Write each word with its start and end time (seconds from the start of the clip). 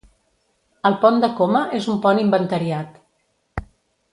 El 0.89 0.95
Pont 1.03 1.19
de 1.25 1.29
Coma 1.41 1.61
és 1.81 1.91
un 1.93 2.01
pont 2.07 2.23
inventariat. 2.23 3.67